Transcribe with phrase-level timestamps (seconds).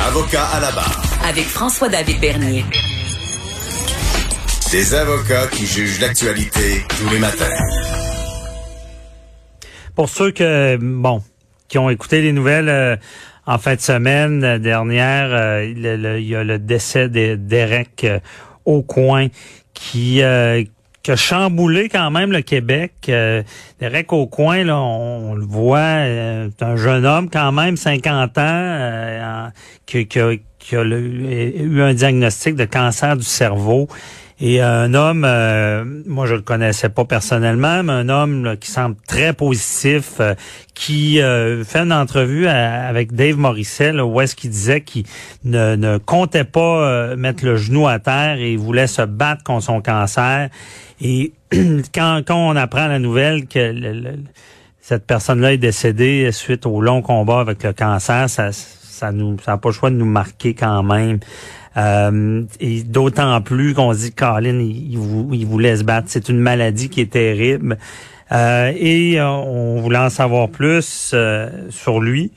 [0.00, 1.02] Avocat à la barre.
[1.24, 2.64] avec François-David Bernier.
[4.70, 7.44] Des avocats qui jugent l'actualité tous les matins.
[9.94, 11.22] Pour ceux que bon
[11.68, 12.96] qui ont écouté les nouvelles euh,
[13.46, 18.20] en fin de semaine dernière, euh, le- il y a le décès de- d'Éric euh,
[18.64, 19.28] Aucoin
[19.74, 20.62] qui euh,
[21.08, 22.92] qui a chamboulé quand même le Québec.
[23.08, 23.42] Euh,
[23.80, 29.48] Derek Aucoin, là, on, le voit, euh, un jeune homme quand même, 50 ans, euh,
[29.86, 33.88] qui, a, qui eu un diagnostic de cancer du cerveau.
[34.40, 38.94] Et un homme, euh, moi je le connaissais pas personnellement, mais un homme qui semble
[39.08, 40.34] très positif, euh,
[40.74, 45.04] qui euh, fait une entrevue avec Dave Morissette, là, où est-ce qu'il disait qu'il
[45.42, 49.80] ne, ne comptait pas mettre le genou à terre et voulait se battre contre son
[49.80, 50.50] cancer.
[51.00, 51.32] Et
[51.94, 54.18] quand, quand on apprend la nouvelle que le- le-
[54.80, 59.52] cette personne-là est décédée suite au long combat avec le cancer, ça ça nous ça
[59.52, 61.18] n'a pas le choix de nous marquer quand même.
[61.76, 66.08] Euh, et d'autant plus qu'on se dit Colin, il, il, vou- il voulait se battre.
[66.10, 67.78] C'est une maladie qui est terrible.
[68.32, 72.32] Euh, et euh, on voulait en savoir plus euh, sur lui,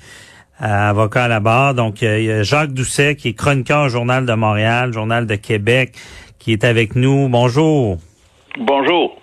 [0.61, 1.73] euh, avocat à la barre.
[1.73, 5.35] Donc, il y a Jacques Doucet, qui est chroniqueur au Journal de Montréal, Journal de
[5.35, 5.93] Québec,
[6.37, 7.27] qui est avec nous.
[7.27, 7.97] Bonjour.
[8.59, 9.17] Bonjour.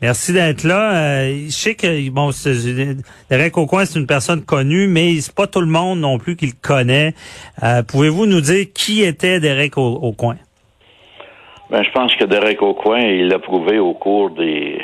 [0.00, 0.94] Merci d'être là.
[0.94, 2.96] Euh, je sais que bon, c'est-
[3.30, 6.46] Derek Aucoin, c'est une personne connue, mais c'est pas tout le monde non plus qui
[6.46, 7.14] le connaît.
[7.62, 10.36] Euh, Pouvez-vous nous dire qui était Derek Au- Aucoin?
[11.70, 14.78] Ben, je pense que Derek Aucoin, il l'a prouvé au cours des,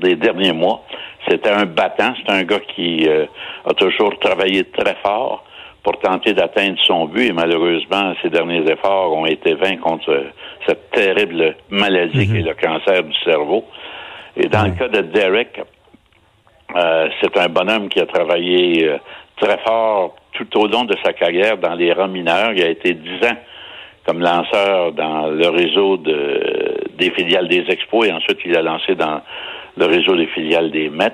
[0.00, 0.82] des derniers mois.
[1.28, 3.26] C'était un battant, c'est un gars qui euh,
[3.66, 5.44] a toujours travaillé très fort
[5.82, 10.24] pour tenter d'atteindre son but et malheureusement, ses derniers efforts ont été vains contre
[10.66, 13.64] cette terrible maladie qui est le cancer du cerveau.
[14.36, 15.60] Et dans le cas de Derek,
[16.76, 18.98] euh, c'est un bonhomme qui a travaillé euh,
[19.40, 22.52] très fort tout au long de sa carrière dans les rangs mineurs.
[22.52, 23.36] Il a été dix ans
[24.06, 28.94] comme lanceur dans le réseau de, des filiales des Expos et ensuite il a lancé
[28.94, 29.20] dans
[29.76, 31.12] le réseau des filiales des Mets.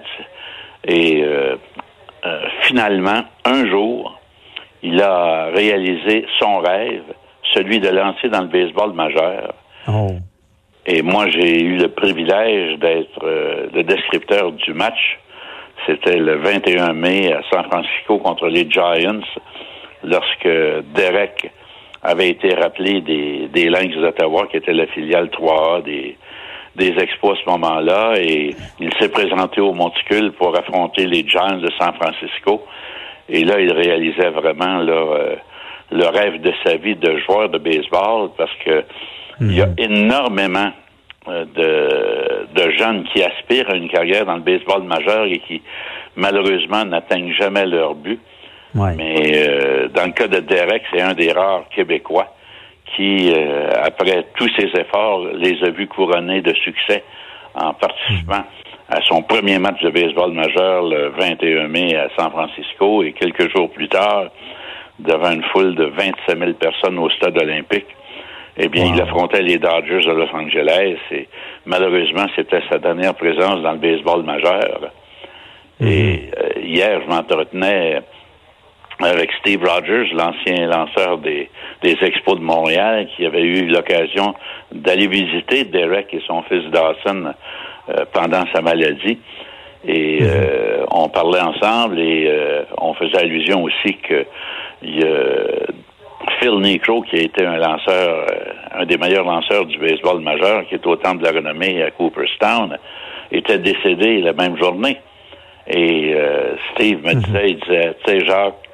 [0.86, 1.56] Et euh,
[2.24, 4.18] euh, finalement, un jour,
[4.84, 7.02] il a réalisé son rêve,
[7.54, 9.54] celui de lancer dans le baseball majeur.
[9.88, 10.10] Oh.
[10.86, 15.18] Et moi, j'ai eu le privilège d'être euh, le descripteur du match.
[15.86, 19.24] C'était le 21 mai à San Francisco contre les Giants,
[20.02, 20.48] lorsque
[20.94, 21.50] Derek
[22.02, 26.18] avait été rappelé des, des Lynx d'Ottawa, qui était la filiale 3A des,
[26.76, 31.56] des Expos à ce moment-là, et il s'est présenté au Monticule pour affronter les Giants
[31.56, 32.66] de San Francisco.
[33.28, 35.36] Et là, il réalisait vraiment là, euh,
[35.90, 38.84] le rêve de sa vie de joueur de baseball, parce que
[39.40, 40.70] il y a énormément
[41.26, 45.62] euh, de, de jeunes qui aspirent à une carrière dans le baseball majeur et qui,
[46.16, 48.20] malheureusement, n'atteignent jamais leur but.
[48.74, 48.94] Ouais.
[48.96, 52.34] Mais euh, dans le cas de Derek, c'est un des rares Québécois
[52.94, 57.02] qui, euh, après tous ses efforts, les a vus couronnés de succès
[57.54, 58.44] en participant
[58.88, 63.50] à son premier match de baseball majeur le 21 mai à San Francisco et quelques
[63.54, 64.26] jours plus tard,
[64.98, 67.86] devant une foule de 27 000 personnes au stade olympique,
[68.56, 71.28] eh bien, il affrontait les Dodgers de Los Angeles et
[71.66, 74.92] malheureusement, c'était sa dernière présence dans le baseball majeur.
[75.80, 78.00] Et euh, hier, je m'entretenais
[79.00, 81.50] avec Steve Rogers, l'ancien lanceur des,
[81.82, 84.34] des Expos de Montréal, qui avait eu l'occasion
[84.70, 87.34] d'aller visiter Derek et son fils Dawson
[87.88, 89.18] euh, pendant sa maladie.
[89.86, 94.24] Et euh, on parlait ensemble et euh, on faisait allusion aussi que
[94.82, 95.66] y a
[96.40, 100.66] Phil Necro, qui a été un lanceur, euh, un des meilleurs lanceurs du baseball majeur,
[100.66, 102.78] qui est au temple de la renommée à Cooperstown,
[103.30, 104.98] était décédé la même journée.
[105.66, 108.68] Et euh, Steve me disait, il disait, tu sais, Jacques,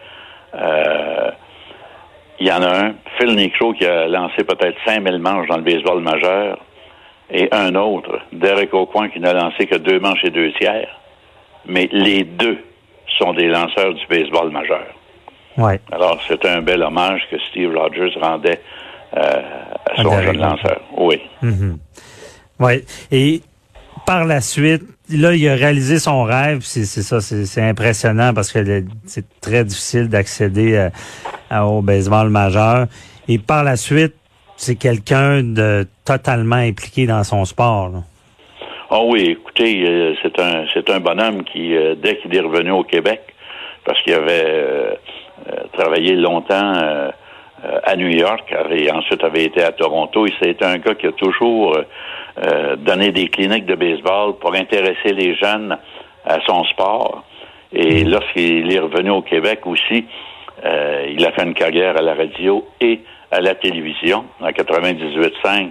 [0.55, 1.31] euh,
[2.40, 5.62] il y en a un, Phil Necro, qui a lancé peut-être 5000 manches dans le
[5.62, 6.58] baseball majeur,
[7.32, 10.88] et un autre, Derek Aucoin, qui n'a lancé que deux manches et deux tiers.
[11.67, 12.59] Mais les deux
[13.19, 14.87] sont des lanceurs du baseball majeur.
[15.56, 15.81] Ouais.
[15.93, 18.61] Alors, c'est un bel hommage que Steve Rogers rendait
[19.17, 19.43] euh,
[19.91, 20.81] à son jeune lanceur.
[20.97, 21.21] Oui.
[22.59, 22.85] Ouais.
[23.11, 23.43] Et
[24.06, 26.61] par la suite, là, il a réalisé son rêve.
[26.62, 30.88] C'est ça, c'est impressionnant parce que c'est très difficile d'accéder
[31.50, 32.87] à, au baseball majeur.
[33.29, 34.15] Et par la suite,
[34.60, 37.90] c'est quelqu'un de totalement impliqué dans son sport.
[38.90, 42.70] Oh oui, écoutez, euh, c'est un c'est un bonhomme qui, euh, dès qu'il est revenu
[42.70, 43.22] au Québec,
[43.86, 44.94] parce qu'il avait euh,
[45.72, 46.74] travaillé longtemps
[47.84, 51.12] à New York et ensuite avait été à Toronto, et c'est un gars qui a
[51.12, 51.76] toujours
[52.78, 55.76] donné des cliniques de baseball pour intéresser les jeunes
[56.24, 57.22] à son sport.
[57.72, 58.08] Et mm.
[58.08, 60.06] lorsqu'il est revenu au Québec aussi,
[60.64, 63.00] il a fait une carrière à la radio et
[63.31, 64.25] à la télévision.
[64.41, 65.71] En 98.5,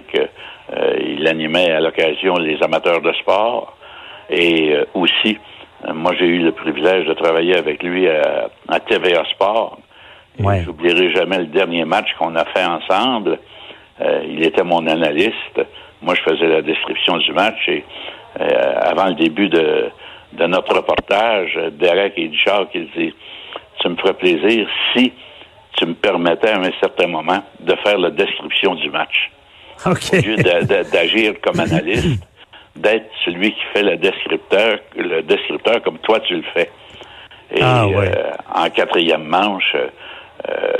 [0.72, 3.76] euh, il animait à l'occasion les amateurs de sport.
[4.30, 5.38] Et euh, aussi,
[5.86, 9.78] euh, moi, j'ai eu le privilège de travailler avec lui à, TVA Sport.
[10.38, 10.62] Ouais.
[10.64, 13.38] J'oublierai jamais le dernier match qu'on a fait ensemble.
[14.26, 15.60] il était mon analyste.
[16.00, 17.84] Moi, je faisais la description du match et
[18.80, 19.90] avant le début de,
[20.32, 23.12] de notre reportage, Derek et Richard qui dit
[23.80, 25.12] Tu me ferais plaisir si
[25.76, 29.30] tu me permettais à un certain moment de faire la description du match.
[29.86, 32.22] Au lieu d'agir comme analyste,
[32.76, 36.70] d'être celui qui fait le descripteur, le descripteur comme toi tu le fais.
[37.52, 40.72] Et ah, euh, en quatrième manche, euh,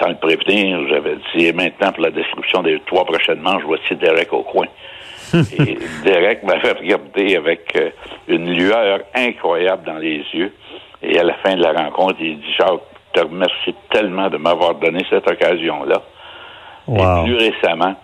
[0.00, 4.32] sans le prévenir, j'avais dit maintenant pour la description des trois prochaines manches, voici Derek
[4.32, 4.66] au coin.
[5.34, 7.90] et Derek m'avait regardé avec euh,
[8.28, 10.52] une lueur incroyable dans les yeux.
[11.02, 12.80] Et à la fin de la rencontre, il dit Jacques,
[13.14, 16.02] te remercie tellement de m'avoir donné cette occasion-là.
[16.88, 17.94] Et plus récemment,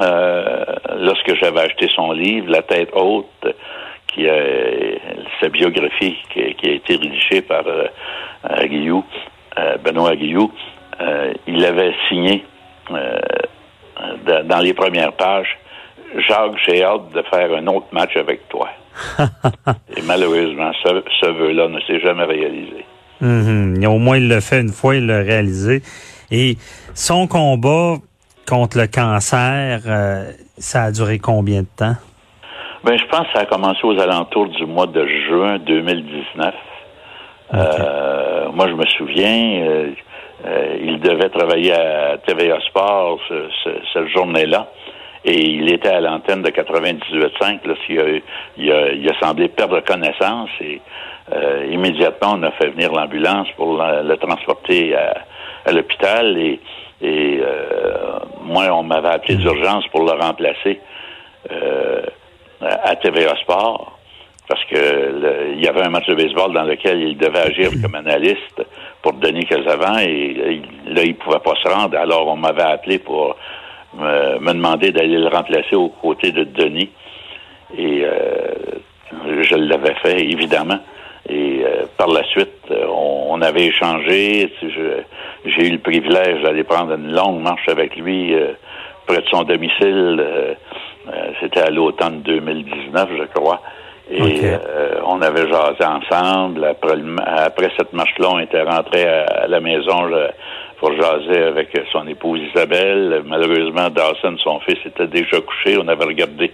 [0.00, 0.64] euh,
[0.98, 3.46] lorsque j'avais acheté son livre, La tête haute,
[4.08, 5.00] qui est
[5.40, 7.86] sa biographie qui, a été rédigée par euh,
[8.42, 9.04] Aguillou,
[9.58, 10.50] euh, Benoît Aguillou,
[11.00, 12.44] euh, il avait signé
[14.48, 15.58] dans les premières pages
[16.16, 18.68] Jacques, j'ai hâte de faire un autre match avec toi.
[19.96, 22.84] Et malheureusement, ce, ce vœu-là ne s'est jamais réalisé.
[23.20, 25.82] Mm Au moins, il l'a fait une fois, il l'a réalisé.
[26.30, 26.56] Et
[26.94, 27.96] son combat
[28.46, 31.96] contre le cancer, euh, ça a duré combien de temps?
[32.84, 36.54] Ben, je pense que ça a commencé aux alentours du mois de juin 2019.
[37.54, 39.62] Euh, moi, je me souviens,
[40.46, 43.48] euh, il devait travailler à TVA Sport ce,
[43.92, 44.68] cette journée-là.
[45.24, 48.04] Et il était à l'antenne de 98.5 lorsqu'il a,
[48.56, 50.80] il a, il a semblé perdre connaissance et
[51.32, 56.60] euh, immédiatement, on a fait venir l'ambulance pour le transporter à, l'hôpital et,
[57.02, 60.80] et euh, moi, on m'avait appelé d'urgence pour le remplacer
[61.50, 62.02] euh,
[62.60, 63.98] à TVA Sport
[64.48, 67.94] parce que il y avait un match de baseball dans lequel il devait agir comme
[67.94, 68.64] analyste
[69.02, 71.98] pour Denis Casavant et, là, il pouvait pas se rendre.
[71.98, 73.36] Alors, on m'avait appelé pour
[73.94, 76.90] me, me demander d'aller le remplacer aux côtés de Denis
[77.76, 78.04] et
[79.42, 80.78] je l'avais fait, évidemment.
[81.28, 84.50] Et euh, par la suite, euh, on, avait échangé.
[85.44, 88.52] J'ai eu le privilège d'aller prendre une longue marche avec lui euh,
[89.06, 90.24] près de son domicile.
[91.40, 93.62] C'était à l'automne 2019, je crois.
[94.10, 94.42] Et
[95.06, 96.64] on avait jasé ensemble.
[96.64, 96.96] Après,
[97.26, 100.04] après cette marche-là, on était rentré à, la maison
[100.78, 103.22] pour jaser avec son épouse Isabelle.
[103.26, 105.76] Malheureusement, Dawson, son fils, était déjà couché.
[105.78, 106.52] On avait regardé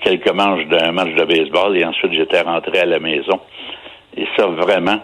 [0.00, 3.40] quelques manches d'un match de baseball et ensuite j'étais rentré à la maison.
[4.16, 5.00] Et ça, vraiment,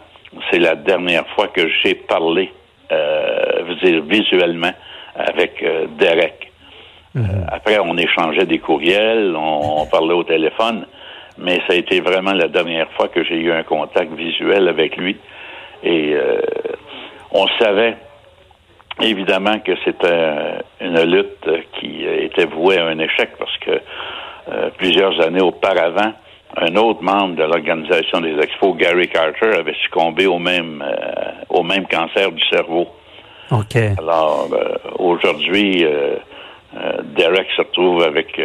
[0.50, 2.50] c'est la dernière fois que j'ai parlé,
[2.90, 4.72] euh, dire, visuellement
[5.14, 6.52] avec euh, Derek.
[7.14, 7.24] Mhm.
[7.24, 10.86] Euh, après, on échangeait des courriels, on, parlait au téléphone,
[11.36, 14.96] mais ça a été vraiment la dernière fois que j'ai eu un contact visuel avec
[14.96, 15.16] lui.
[15.82, 16.40] Et euh,
[17.32, 17.96] on savait
[19.02, 23.80] évidemment que c'était une lutte qui était vouée à un échec parce que
[24.76, 26.12] plusieurs années auparavant,
[26.56, 31.62] un autre membre de l'organisation des expos, Gary Carter, avait succombé au même euh, au
[31.62, 32.88] même cancer du cerveau.
[33.50, 33.76] OK.
[33.98, 36.16] Alors euh, aujourd'hui, euh,
[37.16, 38.40] Derek se retrouve avec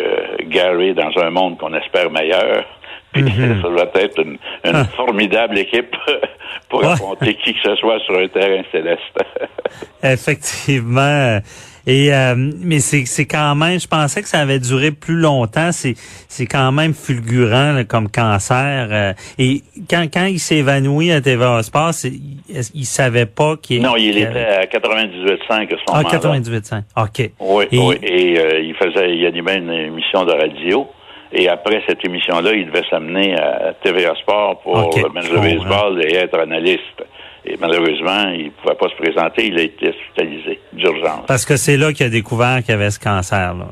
[0.47, 2.65] Gary dans un monde qu'on espère meilleur.
[3.13, 3.61] Puis mhm.
[3.61, 4.83] ça va être une, ah.
[4.95, 5.95] formidable équipe
[6.69, 9.01] pour affronter qui que ce soit sur un terrain céleste.
[10.03, 11.39] Effectivement.
[11.87, 15.71] Et euh, mais c'est c'est quand même, je pensais que ça avait duré plus longtemps.
[15.71, 15.93] C'est
[16.27, 18.89] c'est quand même fulgurant comme cancer.
[18.91, 22.41] Euh, et quand quand il s'est évanoui à TVA Sport, il,
[22.73, 25.69] il savait pas qu'il non, il était à 98.5 à moment-là.
[25.89, 26.83] Ah 98.5.
[26.97, 27.31] Ok.
[27.39, 27.95] Oui, et, oui.
[28.03, 30.89] Et euh, il faisait, il animait une émission de radio.
[31.31, 36.05] Et après cette émission-là, il devait s'amener à TVA Sport pour le match de baseball
[36.05, 37.03] et être analyste.
[37.46, 39.48] Et malheureusement, il ne pouvait pas se présenter.
[39.48, 41.25] Il a été hospitalisé d'urgence.
[41.27, 43.53] Parce que c'est là qu'il a découvert qu'il avait ce cancer.
[43.53, 43.67] Là.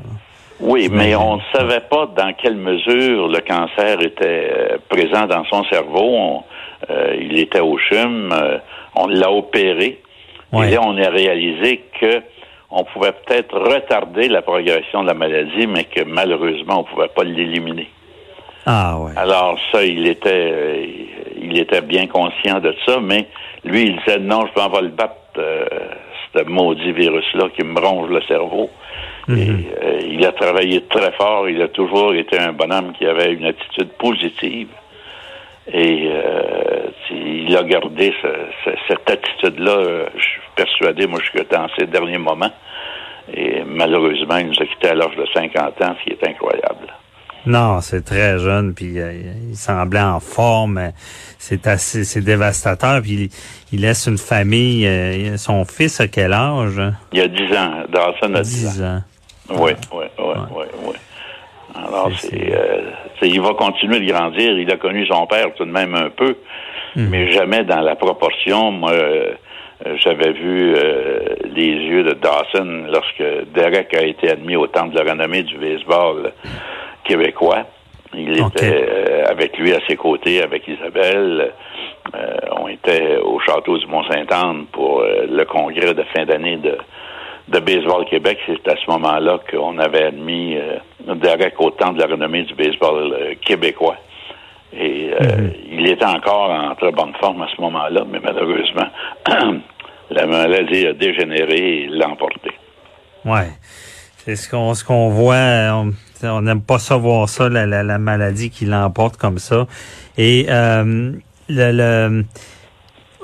[0.60, 5.44] Oui, mais on ne savait pas dans quelle mesure le cancer était euh, présent dans
[5.44, 6.42] son cerveau.
[6.88, 8.32] Euh, il était au CHUM.
[8.32, 8.58] Euh,
[8.94, 10.00] on l'a opéré.
[10.52, 10.68] Ouais.
[10.68, 12.22] Et là, on a réalisé que
[12.78, 17.24] on pouvait peut-être retarder la progression de la maladie, mais que malheureusement, on pouvait pas
[17.24, 17.88] l'éliminer.
[18.66, 19.12] Ah ouais.
[19.16, 20.84] Alors ça, il était, euh,
[21.40, 23.26] il était bien conscient de ça, mais
[23.64, 25.64] lui, il disait non, je m'en vais le battre, euh,
[26.36, 28.68] ce maudit virus-là qui me ronge le cerveau.
[29.28, 29.32] Et
[29.82, 31.48] euh, il a travaillé très fort.
[31.48, 34.68] Il a toujours été un bonhomme qui avait une attitude positive.
[35.72, 36.08] Et
[37.10, 38.28] il a gardé ce-
[38.64, 42.52] ce- cette attitude-là, je suis persuadé, moi, jusque dans ses derniers moments.
[43.76, 46.86] Malheureusement, il nous a quittés à l'âge de 50 ans, ce qui est incroyable.
[47.44, 49.12] Non, c'est très jeune, puis euh,
[49.50, 50.90] il semblait en forme.
[51.38, 53.00] C'est assez, c'est dévastateur.
[53.02, 53.28] Puis il,
[53.72, 54.84] il laisse une famille.
[54.86, 56.80] euh, son fils a quel âge?
[57.12, 58.70] Il y a 10 ans, Dawson a 10 ans.
[58.70, 59.02] 10 ans.
[59.50, 60.94] Oui, oui, oui, oui, oui.
[61.74, 62.90] Alors, C'est- euh,
[63.20, 64.58] c'est- il va continuer de grandir.
[64.58, 66.34] Il a connu son père tout de même un peu,
[66.96, 68.72] mais jamais dans la proportion.
[68.72, 68.92] Moi,
[69.96, 73.22] j'avais vu euh, les yeux de Dawson lorsque
[73.54, 76.32] Derek a été admis au temple de la renommée du baseball
[77.04, 77.64] québécois.
[78.14, 81.52] Il était euh, avec lui à ses côtés, avec Isabelle.
[82.14, 86.78] Euh, on était au château du Mont-Saint-Anne pour le congrès de fin d'année de,
[87.48, 88.38] de Baseball Québec.
[88.46, 90.56] C'est à ce moment-là qu'on avait admis
[91.06, 93.96] Derek au temps de la renommée du baseball québécois.
[94.72, 98.88] Et euh, il était encore en très bonne forme à ce moment-là, mais malheureusement,
[100.10, 102.50] la maladie a dégénéré et l'a emporté.
[103.24, 103.50] Ouais.
[104.18, 105.72] C'est ce qu'on ce qu'on voit.
[105.72, 109.66] On on n'aime pas savoir ça, la, la, la maladie qui l'emporte comme ça.
[110.16, 111.12] Et euh,
[111.48, 112.24] le, le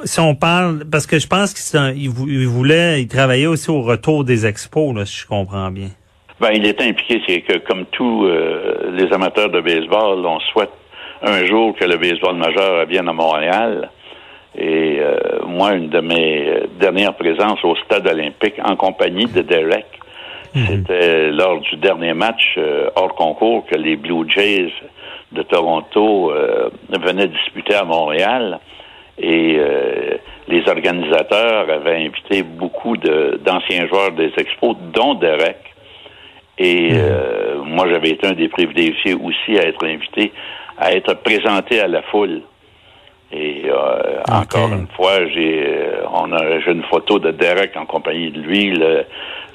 [0.05, 4.25] si on parle, parce que je pense qu'il il voulait, il travaillait aussi au retour
[4.25, 5.89] des expos, là, si je comprends bien.
[6.41, 10.73] Ben, il est impliqué, c'est que comme tous euh, les amateurs de baseball, on souhaite
[11.23, 13.91] un jour que le baseball majeur vienne à Montréal.
[14.56, 19.40] Et euh, moi, une de mes euh, dernières présences au stade olympique en compagnie de
[19.40, 19.87] Derek,
[20.54, 24.71] c'était lors du dernier match euh, hors concours que les Blue Jays
[25.32, 28.61] de Toronto euh, venaient disputer à Montréal.
[29.18, 30.16] Et euh,
[30.49, 35.59] les organisateurs avaient invité beaucoup d'anciens joueurs des expos, dont Derek.
[36.59, 40.32] Et euh, moi, j'avais été un des privilégiés aussi à être invité,
[40.76, 42.42] à être présenté à la foule.
[43.33, 47.87] Et euh, encore une fois, j'ai euh, on a j'ai une photo de Derek en
[47.87, 49.05] compagnie de lui, le-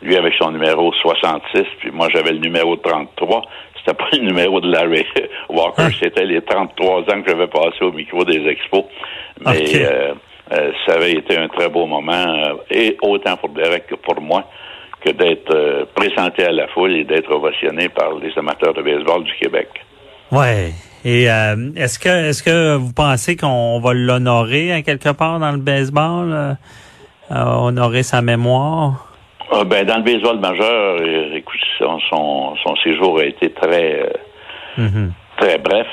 [0.01, 3.41] lui avec son numéro 66, puis moi j'avais le numéro 33.
[3.79, 5.05] C'était pas le numéro de Larry
[5.49, 8.85] Walker, c'était les 33 ans que j'avais passé au micro des expos.
[9.45, 9.51] Mais
[9.85, 10.13] euh,
[10.53, 14.19] euh, ça avait été un très beau moment, euh, et autant pour Derek que pour
[14.21, 14.43] moi,
[15.01, 19.33] que d'être présenté à la foule et d'être ovationné par les amateurs de baseball du
[19.39, 19.67] Québec.
[20.31, 20.71] Ouais.
[21.09, 25.53] Et euh, est-ce que est-ce que vous pensez qu'on va l'honorer à quelque part dans
[25.53, 26.53] le baseball, euh,
[27.31, 29.07] euh, honorer sa mémoire?
[29.49, 30.97] Ah, ben, dans le baseball majeur,
[31.33, 34.11] écoute, son, son, son séjour a été très,
[34.77, 35.13] Mhm.
[35.37, 35.87] très bref,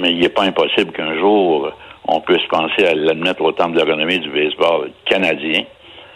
[0.00, 1.70] mais il n'est pas impossible qu'un jour,
[2.08, 5.62] on puisse penser à l'admettre au temple de la renommée du baseball canadien.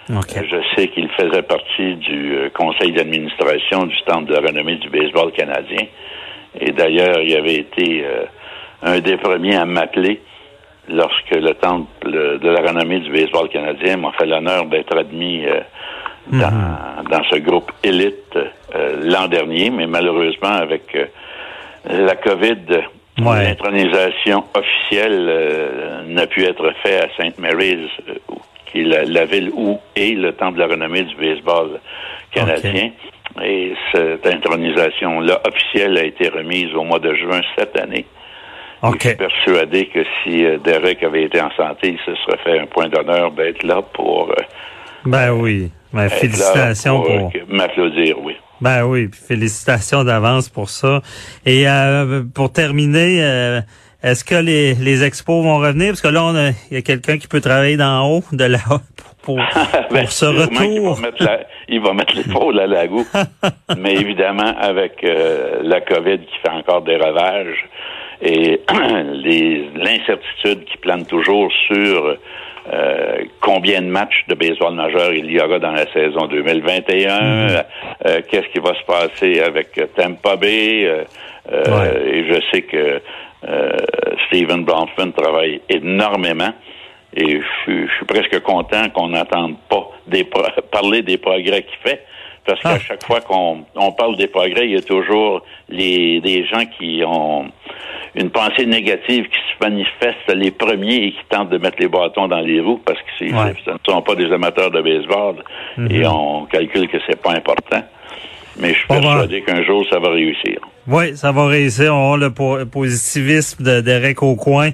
[0.09, 5.31] Je sais qu'il faisait partie du conseil d'administration du temple de la renommée du baseball
[5.31, 5.87] canadien.
[6.61, 8.25] Et d'ailleurs, il avait été euh,
[8.83, 10.21] un des premiers à m'appeler
[10.89, 15.61] lorsque le temple de la renommée du baseball canadien m'a fait l'honneur d'être admis euh,
[16.31, 20.97] dans, dans ce groupe élite euh, l'an dernier, mais malheureusement avec
[21.89, 22.57] la COVID,
[23.21, 23.45] Ouais.
[23.45, 27.39] l'intronisation officielle n'a pu être faite à St.
[27.39, 27.89] Mary's,
[28.67, 31.79] qui est la, la ville où est le temple de la renommée du baseball
[32.35, 32.91] canadien.
[33.43, 38.05] Et cette intronisation-là officielle a été remise au mois de juin cette année.
[38.83, 39.01] Et OK.
[39.03, 42.59] Je suis persuadé que si euh, Derek avait été en santé, il se serait fait
[42.61, 44.43] un point d'honneur d'être là pour, euh,
[45.07, 45.71] Ben oui.
[45.93, 47.33] Ben, félicitations pour, euh, pour.
[47.55, 48.35] m'applaudir, oui.
[48.61, 51.01] Ben oui, félicitations d'avance pour ça.
[51.47, 53.61] Et euh, pour terminer, euh,
[54.03, 55.89] est-ce que les, les expos vont revenir?
[55.89, 58.45] Parce que là, on a- il y a quelqu'un qui peut travailler d'en haut, de
[58.45, 58.59] là
[59.25, 59.37] pour,
[59.91, 60.95] Ben, pour ce retour.
[60.95, 63.07] va mettre la- il va mettre l'épaule à la goût.
[63.79, 67.65] Mais évidemment, avec euh, la COVID qui fait encore des ravages
[68.23, 68.61] et
[69.75, 72.17] l'incertitude qui plane toujours sur
[72.73, 77.65] euh, combien de matchs de baseball majeur il y aura dans la saison 2021, Mm-hmm.
[78.07, 81.05] euh, qu'est-ce qui va se passer avec Tampa Bay.
[81.53, 82.11] Ouais.
[82.11, 83.01] Et je sais que
[84.29, 86.53] Stephen Bronfman travaille énormément.
[87.17, 90.43] Et je suis, je suis presque content qu'on n'entende pas des pro-
[90.73, 92.05] parler des progrès qu'il fait.
[92.47, 92.79] Parce qu'à Ah.
[92.79, 97.03] chaque fois qu'on on parle des progrès, il y a toujours les, des gens qui
[97.07, 97.47] ont
[98.15, 102.29] une pensée négative qui se manifeste les premiers et qui tentent de mettre les bâtons
[102.29, 103.55] dans les roues parce que Ouais.
[103.65, 105.37] ce ne sont pas des amateurs de baseball
[105.91, 107.83] et on calcule que c'est pas important.
[108.61, 110.59] Mais je suis On va- persuadé qu'un jour, ça va réussir.
[110.87, 111.95] Oui, ça va réussir.
[111.95, 114.71] On a le po- positivisme de Derek Aucoin.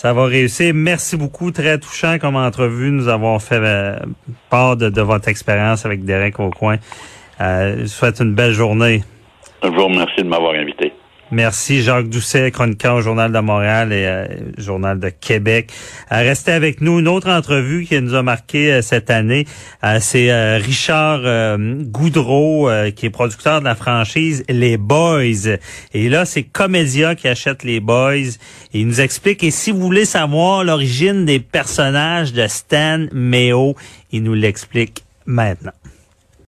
[0.00, 0.72] Ça va réussir.
[0.74, 1.50] Merci beaucoup.
[1.50, 2.92] Très touchant comme entrevue.
[2.92, 3.96] Nous avons fait euh,
[4.48, 6.76] part de, de votre expérience avec Derek Aucoin.
[7.40, 9.02] Euh, je vous souhaite une belle journée.
[9.60, 10.92] Je vous remercie de m'avoir invité.
[11.30, 15.70] Merci Jacques Doucet, chroniqueur au Journal de Montréal et euh, Journal de Québec.
[16.10, 17.00] Euh, restez avec nous.
[17.00, 19.46] Une autre entrevue qui nous a marqué euh, cette année,
[20.00, 25.58] c'est Richard Goudreau, qui est producteur de la franchise Les Boys.
[25.92, 28.38] Et là, c'est Comédia qui achète Les Boys.
[28.72, 33.76] Il nous explique, et si vous voulez savoir l'origine des personnages de Stan Meo,
[34.12, 35.72] il nous l'explique maintenant.